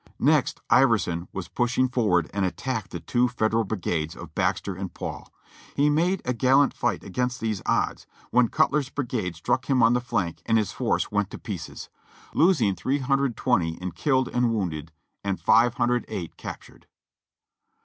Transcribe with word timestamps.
Next 0.17 0.61
Iverson 0.71 1.27
was 1.31 1.47
pushed 1.47 1.77
forward 1.93 2.27
and 2.33 2.43
attacked 2.43 2.89
the 2.89 2.99
two 2.99 3.27
Fed 3.27 3.51
eral 3.51 3.67
brigades 3.67 4.15
of 4.15 4.33
Baxter 4.33 4.73
and 4.73 4.91
Paul. 4.91 5.31
He 5.75 5.91
made 5.91 6.23
a 6.25 6.33
gallant 6.33 6.73
fight 6.73 7.03
against 7.03 7.39
these 7.39 7.61
odds, 7.67 8.07
when 8.31 8.47
Cutler's 8.47 8.89
brigade 8.89 9.35
struck 9.35 9.67
him 9.69 9.83
on 9.83 9.93
the 9.93 10.01
flank 10.01 10.41
and 10.47 10.57
his 10.57 10.71
force 10.71 11.11
went 11.11 11.29
to 11.29 11.37
pieces; 11.37 11.89
losing 12.33 12.73
320 12.73 13.75
in 13.79 13.91
killed 13.91 14.27
and 14.29 14.51
wounded, 14.51 14.91
and 15.23 15.39
508 15.39 16.35
captured. 16.35 16.87